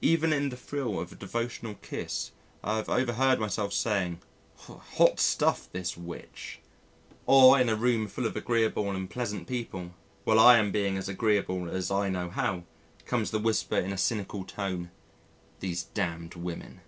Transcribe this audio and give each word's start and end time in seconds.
Even 0.00 0.32
in 0.32 0.48
the 0.48 0.56
thrill 0.56 0.98
of 0.98 1.12
a 1.12 1.14
devotional 1.14 1.74
kiss 1.82 2.30
I 2.64 2.76
have 2.78 2.88
overheard 2.88 3.38
myself 3.38 3.74
saying, 3.74 4.20
"Hot 4.60 5.20
stuff, 5.20 5.68
this 5.72 5.94
witch." 5.94 6.60
Or 7.26 7.60
in 7.60 7.68
a 7.68 7.76
room 7.76 8.06
full 8.08 8.24
of 8.24 8.34
agreeable 8.34 8.90
and 8.90 9.10
pleasant 9.10 9.46
people, 9.46 9.90
while 10.24 10.38
I 10.40 10.56
am 10.56 10.72
being 10.72 10.96
as 10.96 11.06
agreeable 11.10 11.68
as 11.68 11.90
I 11.90 12.08
know 12.08 12.30
how, 12.30 12.64
comes 13.04 13.30
the 13.30 13.38
whisper 13.40 13.76
in 13.76 13.92
a 13.92 13.98
cynical 13.98 14.42
tone, 14.42 14.90
"These 15.60 15.82
damned 15.82 16.34
women." 16.34 16.80